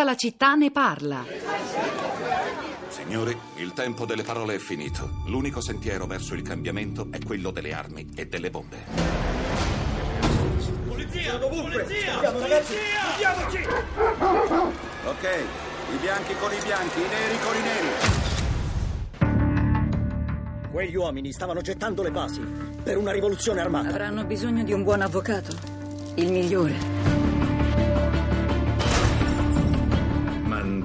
Tutta 0.00 0.12
la 0.12 0.18
città 0.18 0.54
ne 0.54 0.70
parla. 0.70 1.26
Signori, 2.88 3.38
il 3.56 3.74
tempo 3.74 4.06
delle 4.06 4.22
parole 4.22 4.54
è 4.54 4.58
finito. 4.58 5.10
L'unico 5.26 5.60
sentiero 5.60 6.06
verso 6.06 6.32
il 6.32 6.40
cambiamento 6.40 7.08
è 7.10 7.18
quello 7.22 7.50
delle 7.50 7.74
armi 7.74 8.08
e 8.16 8.24
delle 8.26 8.48
bombe. 8.48 8.78
Polizia! 10.86 11.38
Polizia! 11.38 12.18
Ragazzi! 12.18 12.76
Andiamoci! 13.12 13.58
Ok, 15.04 15.38
i 15.92 15.96
bianchi 16.00 16.34
con 16.40 16.50
i 16.50 16.60
bianchi, 16.64 16.98
i 16.98 17.06
neri 17.06 17.38
con 17.44 17.54
i 17.56 17.60
neri. 17.60 17.88
Quegli 20.70 20.96
uomini 20.96 21.30
stavano 21.30 21.60
gettando 21.60 22.02
le 22.02 22.10
basi 22.10 22.40
per 22.82 22.96
una 22.96 23.12
rivoluzione 23.12 23.60
armata. 23.60 23.90
Avranno 23.90 24.24
bisogno 24.24 24.64
di 24.64 24.72
un 24.72 24.82
buon 24.82 25.02
avvocato. 25.02 25.54
Il 26.14 26.32
migliore. 26.32 27.19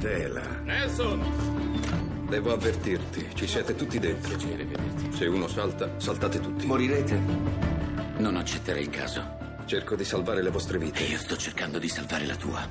Mandela. 0.06 0.42
Nelson! 0.64 2.26
Devo 2.30 2.54
avvertirti, 2.54 3.28
ci 3.34 3.48
siete 3.48 3.74
tutti 3.74 3.98
dentro. 3.98 4.30
Piacere 4.30 4.64
vederti. 4.64 5.12
Se 5.18 5.26
uno 5.26 5.48
salta, 5.48 5.90
saltate 5.98 6.40
tutti. 6.40 6.68
Morirete? 6.68 7.20
Non 8.18 8.36
accetterei 8.36 8.84
il 8.84 8.90
caso. 8.92 9.24
Cerco 9.66 9.96
di 9.96 10.04
salvare 10.04 10.44
le 10.44 10.52
vostre 10.52 10.78
E 10.78 10.80
vite. 10.80 11.04
io 11.04 11.18
sto 11.18 11.36
cercando 11.36 11.80
di 11.80 11.88
salvare 11.88 12.28
la 12.28 12.36
tua. 12.36 12.68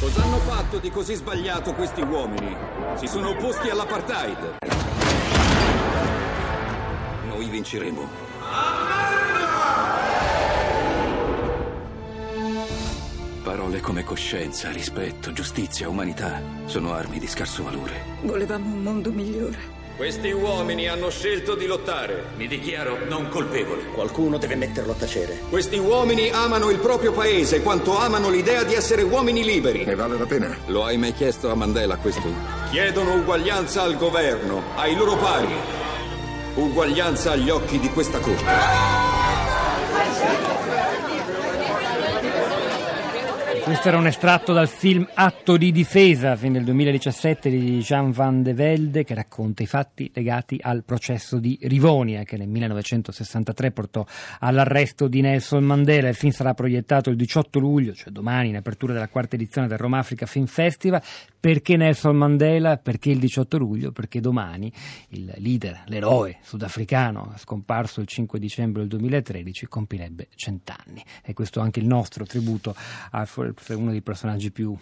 Cosa 0.00 0.22
hanno 0.24 0.38
fatto 0.38 0.78
di 0.78 0.90
così 0.90 1.14
sbagliato 1.14 1.74
questi 1.74 2.00
uomini? 2.00 2.56
Si 2.96 3.06
sono 3.06 3.28
opposti 3.30 3.68
all'apartheid. 3.68 4.56
Noi 7.28 7.48
vinceremo. 7.48 8.29
Parole 13.50 13.80
come 13.80 14.04
coscienza, 14.04 14.70
rispetto, 14.70 15.32
giustizia, 15.32 15.88
umanità 15.88 16.40
sono 16.66 16.92
armi 16.92 17.18
di 17.18 17.26
scarso 17.26 17.64
valore. 17.64 18.00
Volevamo 18.22 18.64
un 18.72 18.80
mondo 18.80 19.10
migliore. 19.10 19.58
Questi 19.96 20.30
uomini 20.30 20.86
hanno 20.86 21.10
scelto 21.10 21.56
di 21.56 21.66
lottare. 21.66 22.26
Mi 22.36 22.46
dichiaro 22.46 22.98
non 23.08 23.28
colpevole. 23.28 23.86
Qualcuno 23.86 24.38
deve 24.38 24.54
metterlo 24.54 24.92
a 24.92 24.94
tacere. 24.94 25.40
Questi 25.48 25.78
uomini 25.78 26.30
amano 26.30 26.70
il 26.70 26.78
proprio 26.78 27.10
paese 27.10 27.60
quanto 27.60 27.98
amano 27.98 28.30
l'idea 28.30 28.62
di 28.62 28.74
essere 28.74 29.02
uomini 29.02 29.42
liberi. 29.42 29.84
Ne 29.84 29.96
vale 29.96 30.16
la 30.16 30.26
pena? 30.26 30.56
Lo 30.66 30.84
hai 30.84 30.96
mai 30.96 31.12
chiesto 31.12 31.50
a 31.50 31.56
Mandela 31.56 31.96
questo? 31.96 32.32
Chiedono 32.70 33.14
uguaglianza 33.14 33.82
al 33.82 33.96
governo, 33.96 34.62
ai 34.76 34.94
loro 34.94 35.16
pari. 35.16 35.52
Uguaglianza 36.54 37.32
agli 37.32 37.50
occhi 37.50 37.80
di 37.80 37.88
questa 37.88 38.20
corte. 38.20 38.99
Questo 43.70 43.86
era 43.86 43.98
un 43.98 44.08
estratto 44.08 44.52
dal 44.52 44.66
film 44.66 45.08
Atto 45.14 45.56
di 45.56 45.70
difesa, 45.70 46.34
film 46.34 46.54
del 46.54 46.64
2017 46.64 47.48
di 47.48 47.78
Jean 47.78 48.10
Van 48.10 48.42
de 48.42 48.52
Velde, 48.52 49.04
che 49.04 49.14
racconta 49.14 49.62
i 49.62 49.66
fatti 49.66 50.10
legati 50.12 50.58
al 50.60 50.82
processo 50.82 51.38
di 51.38 51.56
Rivonia, 51.62 52.24
che 52.24 52.36
nel 52.36 52.48
1963 52.48 53.70
portò 53.70 54.04
all'arresto 54.40 55.06
di 55.06 55.20
Nelson 55.20 55.62
Mandela. 55.62 56.08
Il 56.08 56.16
film 56.16 56.32
sarà 56.32 56.52
proiettato 56.52 57.10
il 57.10 57.16
18 57.16 57.60
luglio, 57.60 57.94
cioè 57.94 58.10
domani, 58.10 58.48
in 58.48 58.56
apertura 58.56 58.92
della 58.92 59.06
quarta 59.06 59.36
edizione 59.36 59.68
del 59.68 59.78
Roma 59.78 59.98
Africa 59.98 60.26
Film 60.26 60.46
Festival. 60.46 61.00
Perché 61.38 61.76
Nelson 61.76 62.16
Mandela? 62.16 62.76
Perché 62.76 63.10
il 63.10 63.20
18 63.20 63.56
luglio? 63.56 63.92
Perché 63.92 64.20
domani 64.20 64.70
il 65.10 65.32
leader, 65.36 65.84
l'eroe 65.86 66.38
sudafricano, 66.42 67.34
scomparso 67.38 68.00
il 68.00 68.08
5 68.08 68.38
dicembre 68.40 68.80
del 68.80 68.90
2013, 68.90 69.66
compirebbe 69.66 70.26
cent'anni. 70.34 71.02
E 71.24 71.34
questo 71.34 71.60
è 71.60 71.62
anche 71.62 71.78
il 71.78 71.86
nostro 71.86 72.26
tributo 72.26 72.74
a 73.60 73.62
forse 73.62 73.74
uno 73.74 73.90
dei 73.90 74.00
personaggi 74.00 74.50
più, 74.50 74.76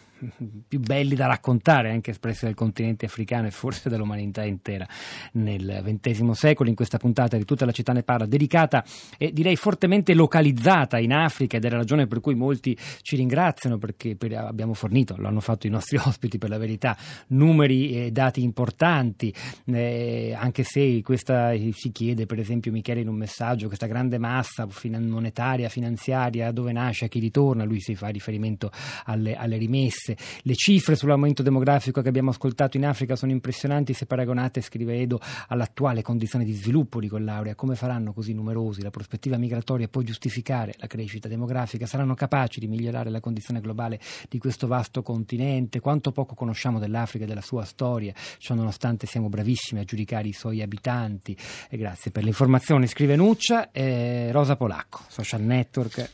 più 0.67 0.81
belli 0.81 1.15
da 1.15 1.27
raccontare, 1.27 1.91
anche 1.91 2.13
espressi 2.13 2.45
dal 2.45 2.55
continente 2.55 3.07
africano 3.07 3.47
e 3.47 3.51
forse 3.51 3.89
dall'umanità 3.89 4.45
intera 4.45 4.87
nel 5.33 5.83
XX 5.85 6.31
secolo. 6.31 6.69
In 6.69 6.77
questa 6.77 6.99
puntata 6.99 7.37
di 7.37 7.45
tutta 7.45 7.65
la 7.65 7.73
città 7.73 7.93
ne 7.93 8.03
parla, 8.03 8.27
dedicata 8.27 8.85
e 9.17 9.33
direi 9.33 9.57
fortemente 9.57 10.15
localizzata 10.15 10.99
in 10.99 11.13
Africa 11.13 11.57
ed 11.57 11.65
è 11.65 11.71
la 11.71 11.77
ragione 11.77 12.07
per 12.07 12.21
cui 12.21 12.35
molti 12.35 12.77
ci 13.03 13.17
ringraziano 13.17 13.79
perché 13.79 14.17
per- 14.17 14.35
abbiamo 14.35 14.75
fornito, 14.75 15.17
lo 15.19 15.29
hanno 15.29 15.41
fatto 15.41 15.67
i 15.67 15.71
nostri 15.71 15.97
ospiti 16.03 16.39
per 16.39 16.51
la 16.51 16.59
verità, 16.59 16.97
numeri 17.29 18.07
e 18.07 18.11
dati 18.13 18.43
importanti, 18.43 19.35
eh, 19.67 20.35
anche 20.39 20.63
se 20.63 21.03
questa 21.03 21.53
eh, 21.53 21.73
si 21.73 21.91
chiede 21.91 22.27
per 22.27 22.39
esempio 22.39 22.71
Michele 22.71 23.01
in 23.01 23.09
un 23.09 23.17
messaggio, 23.17 23.67
questa 23.67 23.87
grande 23.87 24.19
massa 24.19 24.67
monetaria, 24.99 25.69
finanziaria, 25.69 26.53
dove 26.53 26.73
nasce, 26.73 27.07
a 27.07 27.09
chi 27.09 27.19
ritorna, 27.19 27.65
lui 27.65 27.81
si 27.81 27.95
fa 27.95 28.09
riferimento 28.09 28.68
alle, 29.05 29.35
alle 29.35 29.57
rimesse, 29.57 30.17
le 30.43 30.55
cifre 30.55 30.97
sull'aumento 30.97 31.43
demografico 31.43 32.03
che 32.03 32.09
abbiamo 32.09 32.31
ascoltato 32.31 32.77
in 32.77 32.87
Africa 32.87 33.17
sono 33.17 33.33
impressionanti 33.33 33.93
se 33.93 34.07
paragonate, 34.07 34.61
scrive 34.61 35.01
Edo, 35.01 35.21
all'attuale 35.49 36.03
condizione 36.03 36.45
di 36.45 36.53
sviluppo 36.53 37.01
di 37.01 37.09
quell'area, 37.09 37.55
come 37.55 37.75
faranno 37.75 38.13
così 38.13 38.33
numerosi, 38.33 38.83
la 38.83 38.91
prospettiva 38.91 39.37
migratoria 39.37 39.89
può 39.89 40.03
giustificare 40.03 40.75
la 40.79 40.87
crescita 40.87 41.29
demografica, 41.29 41.87
saranno 41.87 42.15
capaci 42.15 42.61
di 42.61 42.67
migliorare 42.67 43.11
la 43.11 43.21
condizione 43.21 43.61
globale 43.61 44.01
di 44.29 44.39
questo 44.39 44.67
vasto 44.67 45.03
continente, 45.03 45.81
quanto 45.81 46.13
poco 46.13 46.35
conosciamo 46.35 46.79
dell'Africa 46.79 47.25
e 47.25 47.29
della 47.29 47.41
sua 47.41 47.65
storia, 47.65 48.13
ciò 48.39 48.55
nonostante 48.55 49.07
siamo 49.07 49.29
bravissimi 49.29 49.81
a 49.81 49.85
giudicare 49.85 50.29
i 50.29 50.33
suoi 50.33 50.63
abitanti. 50.63 51.37
E 51.69 51.77
grazie 51.77 52.11
per 52.11 52.23
le 52.23 52.31
informazioni, 52.31 52.87
scrive 52.87 53.17
Nuccia, 53.17 53.71
eh, 53.71 54.31
Rosa 54.33 54.57
Polacco, 54.57 55.01
social 55.09 55.43
network. 55.43 56.11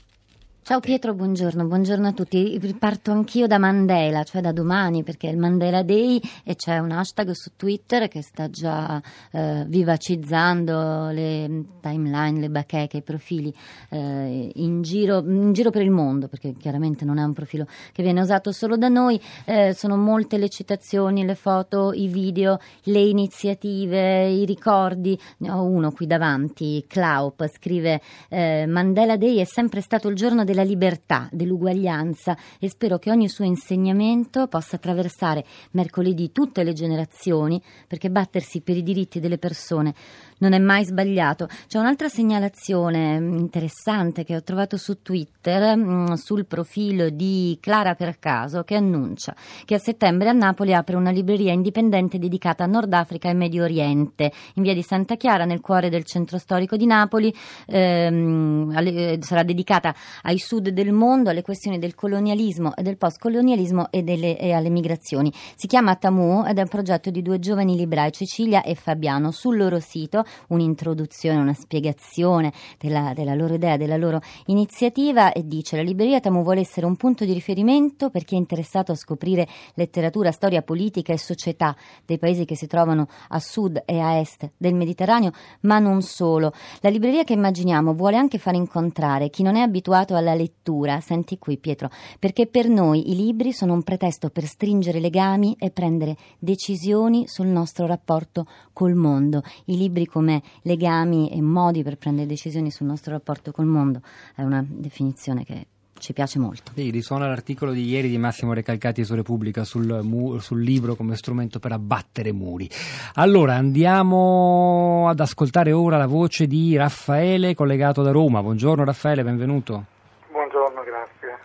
Ciao 0.67 0.81
Pietro, 0.81 1.13
buongiorno, 1.13 1.67
buongiorno 1.67 2.09
a 2.09 2.13
tutti. 2.13 2.59
Parto 2.79 3.13
anch'io 3.13 3.47
da 3.47 3.59
Mandela, 3.59 4.23
cioè 4.23 4.41
da 4.41 4.51
domani, 4.51 5.03
perché 5.03 5.29
è 5.29 5.31
il 5.31 5.37
Mandela 5.37 5.83
Day 5.83 6.19
e 6.43 6.55
c'è 6.55 6.79
un 6.79 6.91
hashtag 6.91 7.33
su 7.33 7.51
Twitter 7.55 8.09
che 8.09 8.23
sta 8.23 8.49
già 8.49 8.99
eh, 9.31 9.67
vivacizzando 9.69 11.11
le 11.11 11.65
timeline, 11.83 12.41
le 12.41 12.49
bacheche, 12.49 12.97
i 12.97 13.03
profili 13.03 13.53
eh, 13.91 14.53
in, 14.55 14.81
giro, 14.81 15.19
in 15.19 15.53
giro 15.53 15.69
per 15.69 15.83
il 15.83 15.91
mondo, 15.91 16.29
perché 16.29 16.55
chiaramente 16.55 17.05
non 17.05 17.19
è 17.19 17.23
un 17.23 17.35
profilo 17.35 17.67
che 17.93 18.03
viene 18.03 18.23
usato 18.23 18.51
solo 18.51 18.79
da 18.79 18.89
noi. 18.89 19.21
Eh, 19.45 19.75
sono 19.75 19.99
molte 19.99 20.39
le 20.39 20.49
citazioni, 20.49 21.27
le 21.27 21.35
foto, 21.35 21.93
i 21.93 22.09
video, 22.09 22.59
le 22.85 23.01
iniziative, 23.01 24.31
i 24.31 24.47
ricordi. 24.47 25.21
Ne 25.41 25.51
ho 25.51 25.63
uno 25.63 25.93
qui 25.93 26.07
davanti, 26.07 26.83
Klaup, 26.89 27.47
scrive 27.49 28.01
eh, 28.31 28.65
Mandela 28.67 29.19
Day 29.19 29.41
è 29.41 29.45
sempre 29.45 29.83
stato 29.83 30.09
il 30.09 30.15
giorno 30.15 30.43
della 30.55 30.63
libertà, 30.63 31.29
dell'uguaglianza 31.33 32.37
e 32.61 32.69
spero 32.69 32.99
che 32.99 33.11
ogni 33.11 33.29
suo 33.29 33.45
insegnamento 33.45 34.47
possa 34.47 34.77
attraversare 34.77 35.45
mercoledì 35.73 36.31
tutte 36.31 36.63
le 36.63 36.73
generazioni 36.73 37.61
perché 37.89 38.09
battersi 38.09 38.61
per 38.61 38.77
i 38.77 38.85
diritti 38.85 39.19
delle 39.19 39.39
persone 39.39 39.93
non 40.39 40.53
è 40.53 40.59
mai 40.59 40.85
sbagliato. 40.85 41.49
C'è 41.67 41.79
un'altra 41.79 42.09
segnalazione 42.09 43.19
mm, 43.19 43.39
interessante 43.39 44.25
che 44.25 44.37
ho 44.37 44.43
trovato 44.43 44.77
su 44.77 45.01
Twitter 45.03 45.77
mm, 45.77 46.13
sul 46.15 46.47
profilo 46.47 47.09
di 47.09 47.57
Clara 47.61 47.95
Per 47.95 48.19
Caso 48.19 48.63
che 48.63 48.77
annuncia 48.77 49.35
che 49.65 49.75
a 49.75 49.79
settembre 49.79 50.29
a 50.29 50.33
Napoli 50.33 50.75
apre 50.75 50.97
una 50.97 51.11
libreria 51.11 51.53
indipendente 51.53 52.19
dedicata 52.19 52.65
a 52.65 52.67
Nord 52.67 52.93
Africa 52.93 53.29
e 53.29 53.35
Medio 53.35 53.65
Oriente 53.65 54.33
in 54.55 54.63
via 54.63 54.75
di 54.75 54.83
Santa 54.83 55.17
Chiara 55.17 55.45
nel 55.45 55.61
cuore 55.61 55.89
del 55.89 56.05
centro 56.05 56.39
storico 56.39 56.77
di 56.77 56.87
Napoli. 56.87 57.35
Ehm, 57.67 58.73
eh, 58.77 59.19
sarà 59.21 59.43
dedicata 59.43 59.95
ai 60.23 60.39
sud 60.45 60.69
del 60.69 60.93
mondo, 60.93 61.31
alle 61.31 61.43
questioni 61.43 61.79
del 61.79 61.95
colonialismo 61.95 62.77
e 62.77 62.83
del 62.83 62.99
postcolonialismo 62.99 63.89
e, 63.91 64.03
delle- 64.03 64.39
e 64.39 64.53
alle 64.53 64.69
migrazioni. 64.69 65.33
Si 65.57 65.67
chiama 65.67 65.97
Tamu 65.97 66.45
ed 66.45 66.59
è 66.59 66.61
un 66.61 66.69
progetto 66.69 67.11
di 67.11 67.23
due 67.23 67.39
giovani 67.39 67.75
librai, 67.75 68.13
Cecilia 68.13 68.63
e 68.63 68.75
Fabiano. 68.75 69.31
Sul 69.31 69.57
loro 69.57 69.81
sito 69.81 70.25
un'introduzione, 70.49 71.41
una 71.41 71.55
spiegazione 71.55 72.53
della, 72.79 73.13
della 73.15 73.35
loro 73.35 73.55
idea, 73.55 73.77
della 73.77 73.97
loro 73.97 74.21
iniziativa 74.47 75.33
e 75.33 75.47
dice 75.47 75.77
la 75.77 75.83
libreria 75.83 76.21
Tamu 76.21 76.43
vuole 76.43 76.61
essere 76.61 76.87
un 76.87 76.97
punto 76.97 77.25
di 77.25 77.33
riferimento 77.33 78.11
per 78.11 78.25
chi 78.25 78.35
è 78.35 78.39
interessato 78.39 78.93
a 78.93 78.97
scoprire 78.97 79.49
letteratura, 79.75 80.31
storia 80.31 80.63
politica 80.63 81.13
e 81.13 81.19
società 81.19 81.75
dei 82.05 82.19
paesi 82.19 82.45
che 82.45 82.57
si 82.57 82.67
trovano 82.67 83.09
a 83.29 83.41
sud 83.41 83.83
e 83.87 83.99
a 83.99 84.19
est 84.19 84.51
del 84.57 84.75
Mediterraneo, 84.75 85.33
ma 85.63 85.79
non 85.79 86.03
solo. 86.03 86.53
La 86.81 86.91
libreria 86.91 87.25
che 87.25 87.33
immaginiamo 87.33 87.95
vuole 87.95 88.17
anche 88.17 88.39
far 88.39 88.55
incontrare 88.55 89.31
chi 89.31 89.43
non 89.43 89.57
è 89.57 89.61
abituato 89.61 90.15
alla 90.15 90.34
lettura, 90.35 91.01
senti 91.01 91.39
qui 91.39 91.59
Pietro, 91.59 91.91
perché 92.19 92.47
per 92.47 92.69
noi 92.69 93.11
i 93.11 93.17
libri 93.17 93.53
sono 93.53 93.73
un 93.73 93.83
pretesto 93.83 94.31
per 94.31 94.45
stringere 94.45 95.01
legami 95.01 95.57
e 95.59 95.71
prendere 95.71 96.17
decisioni 96.39 97.25
sul 97.27 97.47
nostro 97.47 97.87
rapporto 97.87 98.47
col 98.73 98.95
mondo. 98.95 99.43
I 99.67 99.77
libri 99.77 100.07
come 100.07 100.43
legami 100.63 101.31
e 101.31 101.41
modi 101.41 101.83
per 101.83 101.97
prendere 101.97 102.27
decisioni 102.27 102.71
sul 102.71 102.87
nostro 102.87 103.13
rapporto 103.13 103.53
col 103.53 103.67
mondo 103.67 104.01
è 104.35 104.43
una 104.43 104.65
definizione 104.67 105.45
che 105.45 105.67
ci 105.99 106.13
piace 106.13 106.39
molto. 106.39 106.73
Sì, 106.75 106.91
risuona 106.91 107.27
l'articolo 107.27 107.73
di 107.73 107.87
ieri 107.87 108.09
di 108.09 108.19
Massimo 108.19 108.53
Recalcati 108.53 109.05
su 109.05 109.15
Repubblica 109.15 109.65
sul, 109.65 110.01
mu- 110.03 110.39
sul 110.39 110.63
libro 110.63 110.97
come 110.97 111.17
strumento 111.17 111.59
per 111.59 111.73
abbattere 111.73 112.33
muri. 112.33 112.69
Allora 113.15 113.55
andiamo 113.55 115.09
ad 115.09 115.21
ascoltare 115.21 115.73
ora 115.73 115.97
la 115.97 116.07
voce 116.07 116.47
di 116.47 116.77
Raffaele 116.77 117.55
collegato 117.55 118.03
da 118.03 118.11
Roma. 118.11 118.43
Buongiorno 118.43 118.85
Raffaele, 118.85 119.23
benvenuto. 119.23 119.94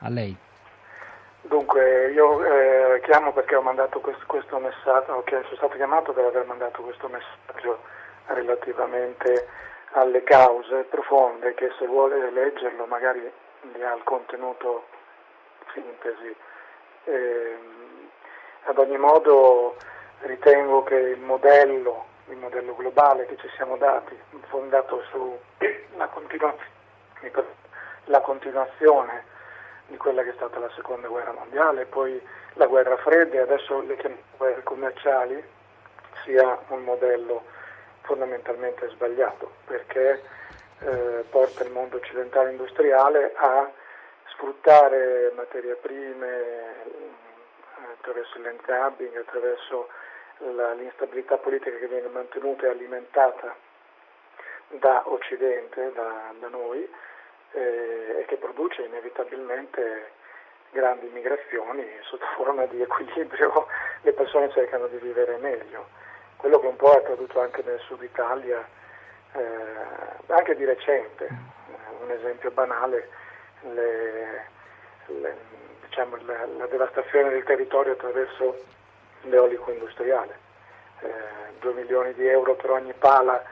A 0.01 0.10
lei. 0.10 0.36
Dunque, 1.42 2.12
io 2.12 2.44
eh, 2.44 3.01
chiamo 3.01 3.34
perché 3.34 3.56
ho 3.56 3.62
mandato 3.62 4.00
questo, 4.01 4.24
questo 4.28 4.60
messaggio, 4.60 5.24
che 5.24 5.42
sono 5.44 5.56
stato 5.56 5.75
chiamato 5.75 6.13
per 6.13 6.25
aver 6.25 6.46
mandato 6.46 6.81
questo 6.81 7.07
messaggio 7.07 7.80
relativamente 8.28 9.48
alle 9.94 10.24
cause 10.24 10.84
profonde 10.84 11.56
che 11.56 11.72
se 11.80 11.88
vuole 11.88 12.30
leggerlo 12.30 12.86
magari 12.86 13.31
li 13.74 13.84
ha 13.84 13.96
il 13.96 14.04
contenuto 14.04 14.86
sintesi. 15.74 16.36
E, 17.06 17.57
ad 18.66 18.78
ogni 18.78 18.98
modo 18.98 19.75
ritengo 20.19 20.84
che 20.84 20.96
il 20.96 21.19
modello, 21.19 22.06
il 22.28 22.38
modello 22.38 22.75
globale 22.75 23.25
che 23.25 23.38
ci 23.38 23.50
siamo 23.56 23.78
dati, 23.78 24.18
fondato 24.50 25.01
sulla 25.10 26.07
continuazione, 26.07 26.68
la 28.06 28.22
continuazione 28.22 29.29
di 29.89 29.97
quella 29.97 30.24
che 30.24 30.30
è 30.30 30.33
stata 30.36 30.59
la 30.59 30.71
seconda 30.75 31.07
guerra 31.07 31.33
mondiale, 31.33 31.86
poi 31.86 32.21
la 32.53 32.68
guerra 32.68 32.95
fredda 32.97 33.36
e 33.36 33.39
adesso 33.39 33.81
le 33.81 33.97
guerre 34.38 34.63
commerciali, 34.63 35.44
sia 36.24 36.57
un 36.68 36.83
modello 36.83 37.44
fondamentalmente 38.01 38.89
sbagliato 38.89 39.51
perché 39.65 40.21
eh, 40.80 41.25
porta 41.30 41.63
il 41.63 41.71
mondo 41.71 41.97
occidentale 41.97 42.51
industriale 42.51 43.33
a 43.36 43.69
sfruttare 44.33 45.31
materie 45.36 45.75
prime 45.75 46.27
eh, 46.27 47.91
attraverso 47.97 48.38
il 48.38 48.44
land 48.44 48.62
grabbing, 48.62 49.15
attraverso 49.18 49.89
la, 50.56 50.74
l'instabilità 50.74 51.38
politica 51.38 51.77
che 51.77 51.88
viene 51.88 52.07
mantenuta 52.07 52.65
e 52.65 52.69
alimentata 52.69 53.56
da 54.68 55.03
Occidente, 55.06 55.91
da, 55.94 56.31
da 56.39 56.47
noi, 56.47 56.89
eh, 57.51 58.18
e 58.19 58.25
che 58.25 58.38
produce 58.38 58.84
inevitabilmente 58.84 60.12
grandi 60.72 61.07
migrazioni 61.07 61.86
sotto 62.04 62.25
forma 62.36 62.66
di 62.66 62.81
equilibrio, 62.81 63.68
le 64.01 64.13
persone 64.13 64.51
cercano 64.51 64.88
di 64.88 64.98
vivere 64.98 65.38
meglio. 65.38 65.88
Quello 66.38 66.60
che 66.60 66.68
un 66.68 66.75
po' 66.75 66.94
è 66.94 66.98
accaduto 66.98 67.40
anche 67.42 67.62
nel 67.66 67.80
sud 67.80 68.01
Italia, 68.01 68.66
eh, 69.34 70.34
anche 70.34 70.56
di 70.56 70.63
recente, 70.63 71.25
eh, 71.25 72.04
un 72.04 72.12
esempio 72.12 72.51
banale, 72.51 73.10
le, 73.62 74.46
le, 75.07 75.36
diciamo, 75.86 76.18
la, 76.25 76.46
la, 76.46 76.66
devastazione 76.68 77.30
del 77.30 77.44
territorio 77.44 77.94
attraverso 77.94 78.63
l'eolico 79.24 79.72
industriale. 79.72 80.48
Eh, 81.01 81.57
2 81.60 81.74
milioni 81.74 82.13
di 82.13 82.25
euro 82.25 82.56
per 82.56 82.72
ogni 82.72 82.94
pala 82.94 83.44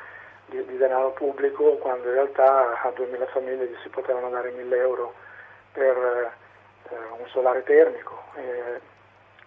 di, 0.48 0.66
di, 0.66 0.78
denaro 0.78 1.12
pubblico, 1.12 1.78
quando 1.78 2.08
in 2.08 2.14
realtà 2.14 2.82
a 2.82 2.90
2.000 2.90 3.28
famiglie 3.32 3.68
gli 3.68 3.76
si 3.84 3.90
potevano 3.90 4.30
dare 4.30 4.52
1.000 4.52 4.74
euro 4.76 5.14
per 5.72 5.96
eh, 6.90 6.96
un 7.20 7.28
solare 7.28 7.64
termico 7.64 8.24
e 8.36 8.82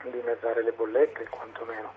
dimezzare 0.08 0.62
le 0.62 0.73
bollette 0.73 1.26
quantomeno. 1.29 1.93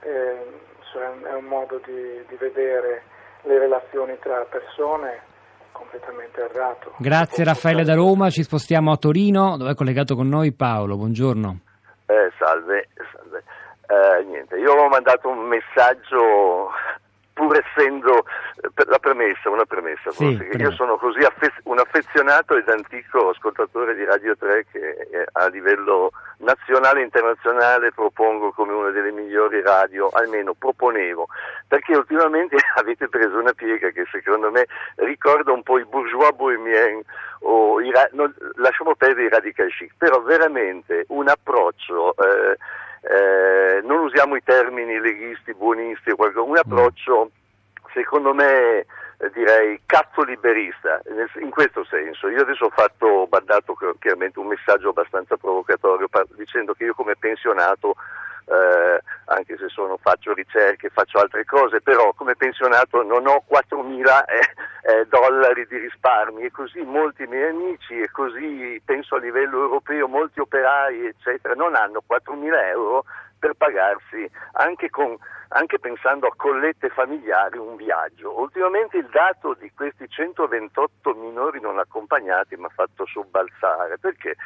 Eh, 0.00 0.60
cioè 0.92 1.10
è 1.22 1.34
un 1.34 1.44
modo 1.44 1.80
di, 1.84 2.24
di 2.28 2.36
vedere 2.36 3.02
le 3.42 3.58
relazioni 3.58 4.18
tra 4.18 4.44
persone 4.44 5.30
completamente 5.72 6.40
errato. 6.42 6.94
Grazie 6.98 7.44
Raffaele 7.44 7.84
da 7.84 7.94
Roma, 7.94 8.30
ci 8.30 8.42
spostiamo 8.42 8.92
a 8.92 8.96
Torino 8.96 9.56
dove 9.56 9.72
è 9.72 9.74
collegato 9.74 10.14
con 10.14 10.28
noi 10.28 10.52
Paolo, 10.52 10.96
buongiorno. 10.96 11.58
Eh, 12.06 12.30
salve, 12.38 12.88
salve. 13.12 13.42
Eh, 13.86 14.22
niente, 14.24 14.56
io 14.56 14.72
ho 14.72 14.88
mandato 14.88 15.28
un 15.28 15.46
messaggio 15.48 16.70
pur 17.32 17.56
essendo 17.56 18.24
per 18.74 18.88
la 18.88 18.98
premessa, 18.98 19.50
una 19.50 19.64
premessa, 19.64 20.10
sì, 20.10 20.36
forse, 20.36 20.56
io 20.56 20.70
sono 20.72 20.96
così 20.96 21.20
affe- 21.20 21.52
un 21.64 21.78
affezionato 21.78 22.56
ed 22.56 22.68
antico 22.68 23.30
ascoltatore 23.30 23.94
di 23.94 24.04
Radio 24.04 24.36
3 24.36 24.66
che 24.70 25.08
eh, 25.10 25.26
a 25.32 25.46
livello 25.48 26.12
nazionale 26.38 27.00
e 27.00 27.04
internazionale 27.04 27.92
propongo 27.92 28.52
come 28.52 28.72
una 28.72 28.90
delle 28.90 29.12
migliori 29.12 29.62
radio, 29.62 30.08
almeno 30.12 30.54
proponevo, 30.54 31.28
perché 31.66 31.96
ultimamente 31.96 32.56
avete 32.76 33.08
preso 33.08 33.38
una 33.38 33.52
piega 33.52 33.90
che 33.90 34.04
secondo 34.10 34.50
me 34.50 34.66
ricorda 34.96 35.52
un 35.52 35.62
po' 35.62 35.78
i 35.78 35.84
bourgeois 35.84 36.34
bohemiens 36.34 37.04
o 37.40 37.80
i 37.80 37.90
ra- 37.90 38.08
non, 38.12 38.34
lasciamo 38.56 38.94
perdere 38.94 39.26
i 39.26 39.30
radical 39.30 39.68
chic, 39.70 39.92
però 39.96 40.20
veramente 40.20 41.04
un 41.08 41.28
approccio 41.28 42.14
eh, 42.16 42.56
eh, 43.02 43.80
non 43.82 44.04
usiamo 44.04 44.36
i 44.36 44.42
termini 44.42 44.98
leghisti, 44.98 45.54
buonisti 45.54 46.10
o 46.10 46.16
qualcosa, 46.16 46.48
un 46.48 46.56
approccio 46.56 47.30
secondo 47.92 48.32
me 48.32 48.78
eh, 48.78 48.86
direi 49.34 49.80
cazzo 49.86 50.22
liberista, 50.22 51.00
in 51.40 51.50
questo 51.50 51.84
senso. 51.84 52.28
Io 52.28 52.42
adesso 52.42 52.66
ho 52.66 52.70
fatto, 52.70 53.06
ho 53.06 53.28
mandato 53.30 53.76
chiaramente 53.98 54.38
un 54.38 54.46
messaggio 54.46 54.90
abbastanza 54.90 55.36
provocatorio 55.36 56.08
dicendo 56.36 56.74
che 56.74 56.84
io 56.84 56.94
come 56.94 57.16
pensionato 57.16 57.94
eh, 58.46 59.00
anche 59.26 59.56
se 59.56 59.68
sono, 59.68 59.96
faccio 59.96 60.32
ricerche, 60.32 60.90
faccio 60.90 61.18
altre 61.18 61.44
cose, 61.44 61.80
però 61.80 62.12
come 62.12 62.36
pensionato 62.36 63.02
non 63.02 63.26
ho 63.26 63.44
4.000 63.48 64.24
eh, 64.26 64.92
eh, 64.92 65.06
dollari 65.06 65.66
di 65.66 65.78
risparmi 65.78 66.42
e 66.42 66.50
così 66.50 66.80
molti 66.80 67.26
miei 67.26 67.50
amici 67.50 68.00
e 68.00 68.10
così 68.10 68.80
penso 68.84 69.16
a 69.16 69.18
livello 69.18 69.60
europeo 69.62 70.08
molti 70.08 70.40
operai 70.40 71.06
eccetera 71.06 71.54
non 71.54 71.76
hanno 71.76 72.02
4.000 72.08 72.68
euro 72.70 73.04
per 73.38 73.54
pagarsi 73.54 74.30
anche, 74.52 74.88
con, 74.88 75.16
anche 75.48 75.80
pensando 75.80 76.28
a 76.28 76.34
collette 76.36 76.90
familiari 76.90 77.58
un 77.58 77.74
viaggio. 77.74 78.38
Ultimamente 78.38 78.98
il 78.98 79.08
dato 79.10 79.54
di 79.58 79.70
questi 79.74 80.08
128 80.08 81.14
minori 81.14 81.60
non 81.60 81.80
accompagnati 81.80 82.56
mi 82.56 82.66
ha 82.66 82.72
fatto 82.72 83.04
sobbalzare 83.04 83.98
perché 83.98 84.36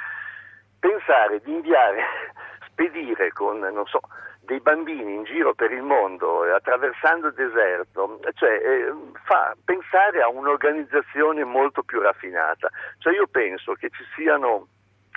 pensare 0.78 1.40
di 1.40 1.52
inviare 1.52 2.02
spedire 2.76 3.32
con, 3.32 3.58
non 3.58 3.86
so, 3.86 4.00
dei 4.40 4.60
bambini 4.60 5.14
in 5.14 5.24
giro 5.24 5.54
per 5.54 5.72
il 5.72 5.82
mondo 5.82 6.44
eh, 6.44 6.50
attraversando 6.50 7.28
il 7.28 7.34
deserto, 7.34 8.20
cioè 8.34 8.50
eh, 8.50 8.92
fa 9.24 9.56
pensare 9.64 10.20
a 10.20 10.28
un'organizzazione 10.28 11.42
molto 11.44 11.82
più 11.82 12.00
raffinata. 12.00 12.68
Cioè 12.98 13.14
io 13.14 13.26
penso 13.26 13.72
che 13.72 13.88
ci 13.90 14.04
siano 14.14 14.68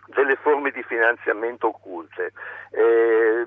delle 0.07 0.37
forme 0.37 0.71
di 0.71 0.81
finanziamento 0.83 1.67
occulte. 1.67 2.31
Eh, 2.71 3.45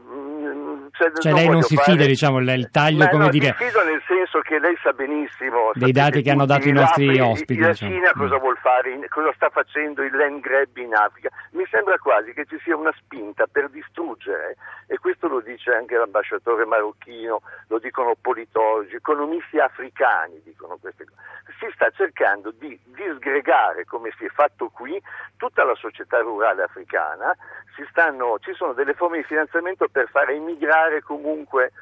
cioè, 0.92 1.12
cioè 1.18 1.32
lei 1.32 1.48
non 1.48 1.62
si 1.62 1.76
fare... 1.76 1.92
fida, 1.92 2.04
diciamo, 2.04 2.38
il 2.38 2.68
taglio, 2.70 3.08
come 3.08 3.24
no, 3.24 3.30
dire... 3.30 3.56
Mi 3.58 3.66
fido 3.66 3.84
nel 3.84 4.02
senso 4.06 4.40
che 4.40 4.58
lei 4.58 4.76
sa 4.82 4.92
benissimo... 4.92 5.70
Dei 5.74 5.92
dati 5.92 6.22
che 6.22 6.30
hanno 6.30 6.46
dato 6.46 6.68
i 6.68 6.72
nostri 6.72 7.18
ospiti. 7.18 7.60
La 7.60 7.68
diciamo. 7.68 7.92
Cina 7.92 8.12
cosa 8.12 8.36
mm. 8.36 8.38
vuol 8.38 8.56
fare, 8.58 9.08
cosa 9.08 9.32
sta 9.34 9.50
facendo 9.50 10.02
il 10.02 10.14
land 10.14 10.40
grab 10.40 10.76
in 10.76 10.94
Africa. 10.94 11.30
Mi 11.52 11.66
sembra 11.70 11.98
quasi 11.98 12.32
che 12.32 12.44
ci 12.46 12.58
sia 12.62 12.76
una 12.76 12.92
spinta 12.98 13.46
per 13.46 13.68
distruggere, 13.70 14.56
e 14.86 14.98
questo 14.98 15.28
lo 15.28 15.40
dice 15.40 15.72
anche 15.72 15.96
l'ambasciatore 15.96 16.64
marocchino, 16.64 17.42
lo 17.68 17.78
dicono 17.78 18.14
politologi, 18.20 18.94
economisti 18.94 19.58
africani 19.58 20.40
dicono 20.44 20.76
queste 20.80 21.04
cose. 21.04 21.20
Si 21.58 21.70
sta 21.74 21.90
cercando 21.90 22.50
di 22.50 22.78
disgregare, 22.84 23.84
come 23.84 24.12
si 24.18 24.24
è 24.24 24.28
fatto 24.28 24.68
qui, 24.68 25.00
tutta 25.36 25.64
la 25.64 25.74
società 25.74 26.20
rurale 26.20 26.62
africana, 26.62 27.36
stanno, 27.92 28.38
ci 28.40 28.52
sono 28.54 28.72
delle 28.72 28.94
forme 28.94 29.18
di 29.18 29.24
finanziamento 29.24 29.86
per 29.88 30.08
fare 30.10 30.31
immigrare 30.32 31.02
comunque, 31.02 31.72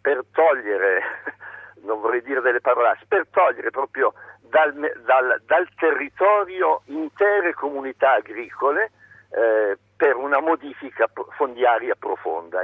per 0.00 0.24
togliere, 0.32 1.00
non 1.82 2.00
vorrei 2.00 2.22
dire 2.22 2.40
delle 2.40 2.60
parole, 2.60 2.98
per 3.08 3.26
togliere 3.30 3.70
proprio 3.70 4.12
dal, 4.40 4.72
dal, 5.04 5.42
dal 5.46 5.68
territorio 5.76 6.82
intere 6.86 7.54
comunità 7.54 8.14
agricole 8.14 8.90
eh, 9.30 9.78
per 10.00 10.16
una 10.16 10.40
modifica 10.40 11.04
fondiaria 11.36 11.94
profonda. 11.94 12.62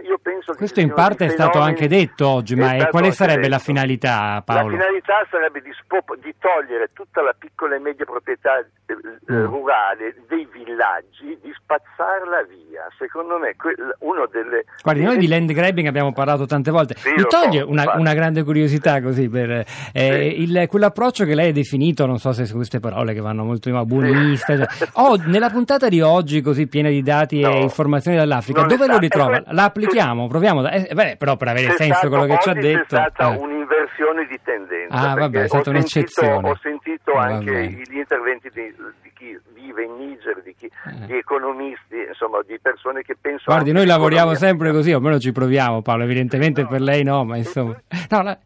Questo 0.56 0.80
in 0.80 0.94
parte 0.94 1.26
è 1.26 1.28
stato 1.28 1.58
anche 1.58 1.86
detto 1.86 2.26
oggi, 2.26 2.56
ma 2.56 2.86
quale 2.86 3.12
sarebbe 3.12 3.42
detto. 3.42 3.50
la 3.50 3.58
finalità, 3.58 4.42
Paolo? 4.42 4.70
La 4.70 4.84
finalità 4.84 5.26
sarebbe 5.30 5.60
di, 5.60 5.70
spop- 5.78 6.16
di, 6.16 6.34
togliere 6.38 6.88
tutta 6.94 7.20
la 7.20 7.34
piccola 7.38 7.76
e 7.76 7.78
media 7.78 8.06
proprietà 8.06 8.58
eh, 8.60 8.94
mm. 9.30 9.44
rurale 9.44 10.14
dei 10.28 10.48
villaggi, 10.50 11.38
di 11.42 11.52
spazzarla 11.54 12.44
via. 12.44 12.88
Secondo 12.96 13.36
me 13.36 13.54
que- 13.56 13.74
uno 13.98 14.26
delle... 14.32 14.64
Guardi, 14.82 15.02
noi 15.02 15.18
di 15.18 15.28
land 15.28 15.52
grabbing 15.52 15.88
abbiamo 15.88 16.12
parlato 16.12 16.46
tante 16.46 16.70
volte. 16.70 16.94
Sì, 16.94 17.12
Mi 17.16 17.24
toglie 17.28 17.60
so, 17.60 17.68
una, 17.68 17.96
una, 17.96 18.14
grande 18.14 18.44
curiosità 18.44 19.02
così 19.02 19.28
per 19.28 19.50
eh, 19.50 19.64
sì. 19.92 20.42
il, 20.42 20.66
quell'approccio 20.68 21.26
che 21.26 21.34
lei 21.34 21.50
ha 21.50 21.52
definito, 21.52 22.06
non 22.06 22.18
so 22.18 22.32
se 22.32 22.46
su 22.46 22.54
queste 22.54 22.80
parole 22.80 23.12
che 23.12 23.20
vanno 23.20 23.44
molto 23.44 23.68
in 23.68 23.82
buonista. 23.84 24.56
Cioè, 24.56 24.88
oh, 24.94 25.16
nella 25.26 25.50
puntata 25.50 25.88
di 25.88 26.00
oggi, 26.00 26.40
così 26.40 26.66
piena 26.66 26.88
di 26.88 27.02
dati 27.02 27.25
dati 27.26 27.40
no, 27.40 27.50
e 27.50 27.60
informazioni 27.60 28.16
dall'Africa, 28.16 28.62
dove 28.62 28.86
lo 28.86 28.98
ritrova? 28.98 29.42
La 29.48 29.64
applichiamo, 29.64 30.28
proviamo, 30.28 30.68
eh, 30.68 30.88
beh, 30.94 31.16
però 31.18 31.36
per 31.36 31.48
avere 31.48 31.72
senso 31.72 32.08
quello 32.08 32.24
che 32.24 32.38
ci 32.40 32.48
ha 32.48 32.54
detto. 32.54 32.96
È 32.96 33.10
stata 33.10 33.34
eh. 33.34 33.36
un'inversione 33.36 34.26
di 34.26 34.38
tendenza. 34.42 35.10
Ah, 35.10 35.14
vabbè, 35.14 35.42
è 35.42 35.48
stata 35.48 35.70
un'eccezione. 35.70 36.48
Ho 36.48 36.58
sentito 36.62 37.10
oh, 37.12 37.18
anche 37.18 37.50
vabbè. 37.50 37.66
gli 37.66 37.98
interventi 37.98 38.50
di, 38.52 38.74
di, 39.02 39.12
chi 39.14 39.38
vive 39.54 39.84
in 39.84 39.96
Niger, 39.96 40.42
di, 40.42 40.54
chi, 40.56 40.66
eh. 40.66 41.06
di, 41.06 41.16
economisti, 41.16 41.96
insomma, 42.08 42.38
di 42.46 42.58
persone 42.60 43.02
che 43.02 43.16
pensano. 43.20 43.56
Guardi, 43.56 43.72
noi 43.72 43.86
lavoriamo 43.86 44.34
sempre 44.34 44.70
così, 44.70 44.92
o 44.92 44.96
almeno 44.96 45.18
ci 45.18 45.32
proviamo, 45.32 45.82
Paolo. 45.82 46.04
Evidentemente 46.04 46.62
no. 46.62 46.68
per 46.68 46.80
lei 46.80 47.02
no, 47.02 47.24
ma 47.24 47.36
insomma. 47.36 47.74
No, 48.08 48.22
la... 48.22 48.38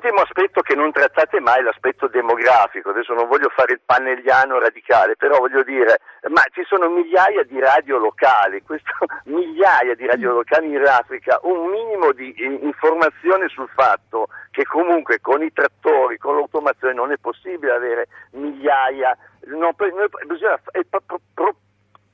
L'ultimo 0.00 0.22
aspetto 0.22 0.60
che 0.60 0.76
non 0.76 0.92
trattate 0.92 1.40
mai 1.40 1.58
è 1.58 1.62
l'aspetto 1.62 2.06
demografico. 2.06 2.90
Adesso 2.90 3.14
non 3.14 3.26
voglio 3.26 3.48
fare 3.48 3.72
il 3.72 3.80
pannelliano 3.84 4.60
radicale, 4.60 5.16
però 5.16 5.38
voglio 5.38 5.64
dire, 5.64 5.98
ma 6.30 6.40
ci 6.52 6.62
sono 6.68 6.88
migliaia 6.88 7.42
di 7.42 7.58
radio 7.58 7.98
locali, 7.98 8.62
questo, 8.62 8.92
migliaia 9.26 9.96
di 9.96 10.06
radio 10.06 10.34
locali 10.34 10.68
in 10.72 10.86
Africa, 10.86 11.40
un 11.42 11.68
minimo 11.68 12.12
di 12.12 12.32
informazione 12.62 13.48
sul 13.48 13.68
fatto 13.74 14.28
che 14.52 14.62
comunque 14.62 15.20
con 15.20 15.42
i 15.42 15.52
trattori, 15.52 16.16
con 16.16 16.36
l'automazione 16.36 16.94
non 16.94 17.10
è 17.10 17.16
possibile 17.16 17.72
avere 17.72 18.06
migliaia, 18.34 19.18
no, 19.46 19.72
bisogna, 19.72 20.60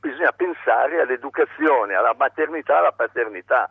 bisogna 0.00 0.32
pensare 0.32 1.02
all'educazione, 1.02 1.92
alla 1.92 2.14
maternità, 2.16 2.78
alla 2.78 2.92
paternità. 2.92 3.68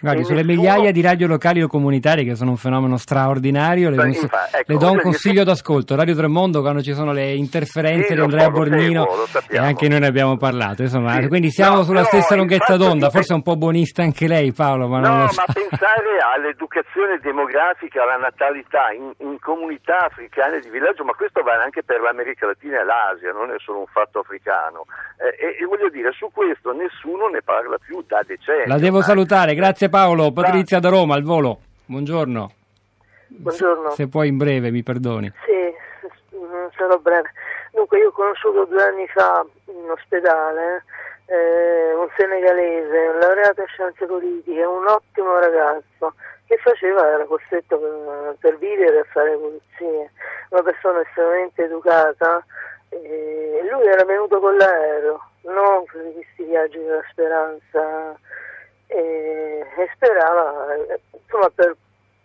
Guardi, 0.00 0.24
sulle 0.24 0.42
nessuno... 0.42 0.62
migliaia 0.62 0.92
di 0.92 1.00
radio 1.00 1.26
locali 1.26 1.62
o 1.62 1.68
comunitarie 1.68 2.24
che 2.24 2.34
sono 2.34 2.50
un 2.50 2.56
fenomeno 2.56 2.96
straordinario, 2.98 3.88
le, 3.88 3.96
cons- 3.96 4.22
ecco, 4.24 4.72
le 4.72 4.76
do 4.76 4.90
un 4.92 5.00
consiglio 5.00 5.42
d'ascolto. 5.42 5.96
Radio 5.96 6.14
Tremondo 6.14 6.60
quando 6.60 6.82
ci 6.82 6.92
sono 6.92 7.12
le 7.12 7.32
interferenze 7.32 8.08
sì, 8.08 8.14
di 8.14 8.20
Andrea 8.20 8.50
Borgnino 8.50 9.06
e 9.48 9.56
anche 9.56 9.88
noi 9.88 10.00
ne 10.00 10.06
abbiamo 10.06 10.36
parlato. 10.36 10.82
Insomma, 10.82 11.20
sì. 11.20 11.28
quindi 11.28 11.50
siamo 11.50 11.76
no, 11.76 11.82
sulla 11.84 12.04
stessa 12.04 12.34
lunghezza 12.34 12.76
d'onda, 12.76 13.08
forse 13.10 13.32
è 13.32 13.36
un 13.36 13.42
po' 13.42 13.56
buonista 13.56 14.02
anche 14.02 14.28
lei 14.28 14.52
Paolo, 14.52 14.86
ma 14.86 15.00
no, 15.00 15.08
non 15.08 15.20
lo 15.22 15.28
so. 15.28 15.44
ma 15.46 15.52
pensare 15.52 16.18
all'educazione 16.34 17.18
demografica, 17.22 18.02
alla 18.02 18.16
natalità 18.16 18.92
in, 18.92 19.12
in, 19.18 19.38
comunità 19.40 20.06
africane 20.06 20.60
di 20.60 20.68
villaggio, 20.68 21.04
ma 21.04 21.12
questo 21.12 21.42
vale 21.42 21.62
anche 21.62 21.82
per 21.82 22.00
l'America 22.00 22.46
Latina 22.46 22.80
e 22.80 22.84
l'Asia, 22.84 23.32
non 23.32 23.50
è 23.50 23.56
solo 23.58 23.80
un 23.80 23.86
fatto 23.86 24.20
africano. 24.20 24.84
Eh, 25.16 25.56
e, 25.56 25.62
e 25.62 25.64
voglio 25.64 25.88
dire, 25.88 26.12
su 26.12 26.30
questo 26.32 26.72
nessuno 26.72 27.28
ne 27.28 27.40
parla 27.42 27.78
più 27.78 28.02
da 28.06 28.20
decenni. 28.26 28.66
La 28.66 28.78
devo 28.78 29.00
salutare, 29.00 29.54
grazie 29.54 29.85
Grazie 29.86 29.88
Paolo, 29.88 30.32
Patrizia 30.32 30.80
da 30.80 30.88
Roma 30.88 31.14
al 31.14 31.22
volo. 31.22 31.60
Buongiorno. 31.86 32.50
Buongiorno. 33.28 33.90
Se, 33.90 33.94
se 34.02 34.08
puoi 34.08 34.28
in 34.28 34.36
breve, 34.36 34.72
mi 34.72 34.82
perdoni. 34.82 35.32
Sì, 35.44 35.74
sarò 36.76 36.98
breve. 36.98 37.30
Dunque, 37.70 37.98
io 37.98 38.08
ho 38.08 38.10
conosciuto 38.10 38.64
due 38.64 38.82
anni 38.82 39.06
fa 39.06 39.46
in 39.66 39.88
ospedale 39.88 40.82
eh, 41.26 41.94
un 41.94 42.08
senegalese, 42.16 42.98
un 42.98 43.18
laureato 43.20 43.60
in 43.60 43.66
scienze 43.68 44.06
politiche, 44.06 44.64
un 44.64 44.86
ottimo 44.88 45.38
ragazzo 45.38 46.14
che 46.46 46.56
faceva, 46.56 47.06
era 47.06 47.24
costretto 47.24 47.78
per, 47.78 48.36
per 48.40 48.58
vivere 48.58 48.98
a 48.98 49.06
fare 49.12 49.36
pulizie, 49.36 50.10
una 50.50 50.62
persona 50.62 51.00
estremamente 51.02 51.62
educata. 51.62 52.44
Eh, 52.88 53.60
lui 53.70 53.86
era 53.86 54.04
venuto 54.04 54.40
con 54.40 54.56
l'aereo, 54.56 55.20
non 55.42 55.84
per 55.84 56.12
questi 56.12 56.42
viaggi 56.42 56.78
della 56.78 57.04
speranza 57.10 58.18
e, 58.88 59.64
e 59.78 59.90
sperava 59.94 60.76
insomma, 61.14 61.50
per 61.50 61.76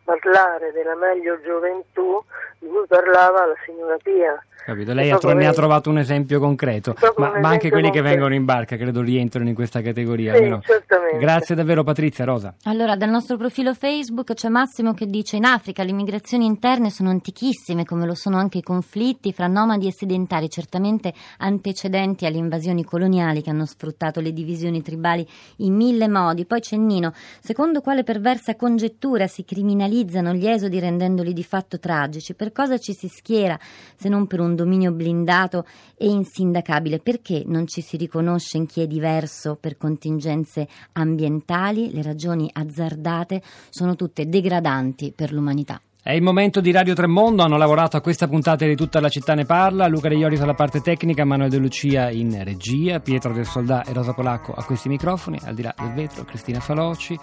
parlare 0.03 0.71
della 0.71 0.95
meglio 0.95 1.39
gioventù 1.41 2.23
di 2.59 2.67
cui 2.67 2.85
parlava 2.87 3.45
la 3.45 3.55
signora 3.65 3.97
Pia. 4.01 4.43
Capito, 4.63 4.93
lei 4.93 5.09
ha 5.09 5.17
tro- 5.17 5.33
ne 5.33 5.47
ha 5.47 5.53
trovato 5.53 5.89
un 5.89 5.97
esempio 5.97 6.39
concreto, 6.39 6.93
ma, 7.17 7.31
un 7.31 7.39
ma 7.39 7.49
anche 7.49 7.69
quelli 7.69 7.85
concreto. 7.85 7.91
che 7.91 8.01
vengono 8.01 8.35
in 8.35 8.45
barca 8.45 8.77
credo 8.77 9.01
rientrano 9.01 9.49
in 9.49 9.55
questa 9.55 9.81
categoria. 9.81 10.35
Sì, 10.35 10.59
certamente. 10.61 11.17
Grazie 11.17 11.55
davvero 11.55 11.83
Patrizia 11.83 12.25
Rosa. 12.25 12.53
Allora, 12.65 12.95
dal 12.95 13.09
nostro 13.09 13.37
profilo 13.37 13.73
Facebook 13.73 14.35
c'è 14.35 14.49
Massimo 14.49 14.93
che 14.93 15.07
dice 15.07 15.37
in 15.37 15.45
Africa 15.45 15.81
le 15.81 15.93
migrazioni 15.93 16.45
interne 16.45 16.91
sono 16.91 17.09
antichissime 17.09 17.85
come 17.85 18.05
lo 18.05 18.13
sono 18.13 18.37
anche 18.37 18.59
i 18.59 18.61
conflitti 18.61 19.33
fra 19.33 19.47
nomadi 19.47 19.87
e 19.87 19.93
sedentari, 19.93 20.47
certamente 20.47 21.11
antecedenti 21.39 22.27
alle 22.27 22.37
invasioni 22.37 22.85
coloniali 22.85 23.41
che 23.41 23.49
hanno 23.49 23.65
sfruttato 23.65 24.19
le 24.21 24.31
divisioni 24.31 24.83
tribali 24.83 25.27
in 25.57 25.73
mille 25.73 26.07
modi. 26.07 26.45
Poi 26.45 26.59
c'è 26.59 26.77
Nino, 26.77 27.13
secondo 27.39 27.81
quale 27.81 28.03
perversa 28.03 28.55
congettura 28.55 29.25
si 29.25 29.43
criminalizzano 29.91 30.33
gli 30.33 30.47
esodi 30.47 30.79
rendendoli 30.79 31.33
di 31.33 31.43
fatto 31.43 31.77
tragici? 31.77 32.33
Per 32.33 32.51
cosa 32.51 32.77
ci 32.77 32.93
si 32.93 33.09
schiera 33.09 33.59
se 33.95 34.07
non 34.07 34.25
per 34.25 34.39
un 34.39 34.55
dominio 34.55 34.91
blindato 34.91 35.65
e 35.97 36.07
insindacabile, 36.07 36.99
perché 36.99 37.43
non 37.45 37.67
ci 37.67 37.81
si 37.81 37.97
riconosce 37.97 38.57
in 38.57 38.65
chi 38.65 38.81
è 38.81 38.87
diverso 38.87 39.57
per 39.59 39.77
contingenze 39.77 40.67
ambientali? 40.93 41.91
Le 41.91 42.01
ragioni 42.01 42.49
azzardate 42.51 43.41
sono 43.69 43.95
tutte 43.95 44.27
degradanti 44.27 45.11
per 45.13 45.33
l'umanità. 45.33 45.81
È 46.03 46.13
il 46.13 46.23
momento 46.23 46.61
di 46.61 46.71
Radio 46.71 46.95
Tremondo, 46.95 47.43
hanno 47.43 47.57
lavorato 47.57 47.95
a 47.95 48.01
questa 48.01 48.27
puntata 48.27 48.65
di 48.65 48.75
Tutta 48.75 48.99
la 48.99 49.07
città 49.07 49.35
ne 49.35 49.45
parla, 49.45 49.85
Luca 49.85 50.09
De 50.09 50.15
Ioris 50.15 50.41
alla 50.41 50.55
parte 50.55 50.81
tecnica, 50.81 51.25
Manuel 51.25 51.51
De 51.51 51.57
Lucia 51.57 52.09
in 52.09 52.43
regia, 52.43 52.99
Pietro 52.99 53.31
del 53.31 53.45
Soldà 53.45 53.83
e 53.83 53.93
Rosa 53.93 54.11
Polacco 54.11 54.51
a 54.51 54.63
questi 54.63 54.89
microfoni, 54.89 55.39
al 55.43 55.53
di 55.53 55.61
là 55.61 55.75
del 55.77 55.93
vetro 55.93 56.25
Cristina 56.25 56.59
Faloci, 56.59 57.15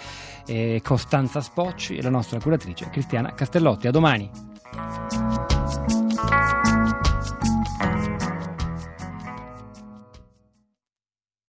Costanza 0.80 1.40
Spocci 1.40 1.96
e 1.96 2.02
la 2.02 2.10
nostra 2.10 2.38
curatrice 2.38 2.88
Cristiana 2.88 3.34
Castellotti. 3.34 3.88
A 3.88 3.90
domani! 3.90 4.30